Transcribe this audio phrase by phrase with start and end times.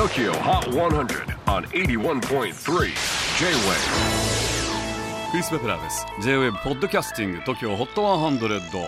[0.00, 2.54] TOKYO HOT 100 on 81.3 J-WAVE
[5.30, 6.06] クリス・ペプラーです。
[6.22, 8.82] J-WAVE ポッドキャスティング TOKYO HOT 100、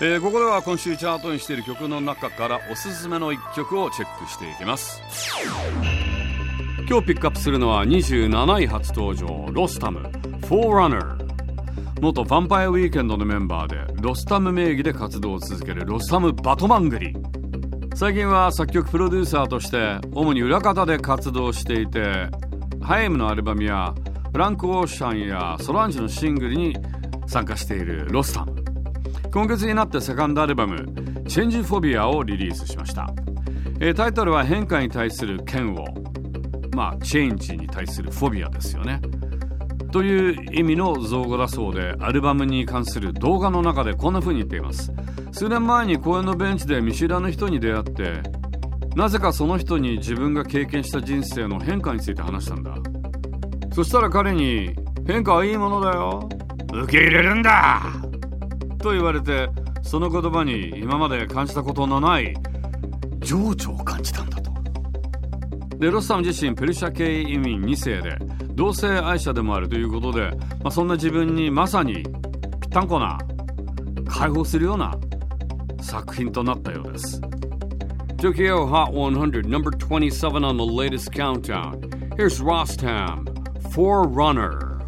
[0.00, 5.02] えー、ここでは今週チャートインしている曲の中からおすすめの一曲をチェックしていきます。
[6.88, 10.00] 今日ピックアップするのは27位初登場ロスタム
[10.48, 11.18] Forerunner
[12.00, 17.14] 元ヴァンパイアウィーケンドのメンバーでロスタム名義で活動を続けるロスタム・バトマングリ
[17.94, 22.28] 最近は作曲プロデューサーとして主に裏方で活動していて
[22.82, 23.94] ハイムのアルバムや
[24.32, 26.76] フランク・オーシャンやソランジのシングルに
[27.28, 28.64] 参加しているロスタム
[29.32, 30.76] 今月になってセカンドアルバム
[31.28, 33.08] 「Changephobia」をリリースしました、
[33.78, 36.04] え、タイトルは変化に対する嫌悪。
[36.74, 39.00] まあチェンジに対する phobia ですよね。
[39.94, 44.92] という意味の造語だそうでアルバムに関する動画の中でこんな風に言っています。
[45.30, 48.20] 数年前に公園のベンチで見知らぬ人に出会って
[48.96, 52.74] なぜかその人に自分が経験した人生の変化について話したんだ。
[53.72, 54.74] そしたら彼に
[55.06, 56.28] 「変化はいいものだよ。
[56.72, 57.82] 受け入れるんだ!」
[58.82, 59.48] と言われて
[59.82, 62.34] その言葉に今まで感じたことのない
[63.20, 64.50] 情緒を感じたんだと。
[65.84, 68.16] でロスさん自身ペルシャ系移民2世で
[68.54, 70.30] 同性愛者でもあるということで、
[70.62, 72.04] まあ、そんな自分にまさにぴっ
[72.70, 73.18] たんこな
[74.08, 74.98] 解放するような
[75.82, 77.20] 作品となったようです
[78.16, 81.78] Tokyo Hot 100 number 27 on the latest countdown
[82.16, 83.26] Here's Rostam
[83.74, 84.80] Forerunner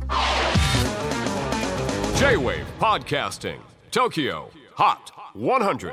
[2.17, 3.59] J-WAVE PODCASTING
[3.91, 5.93] TOKYO HOT 100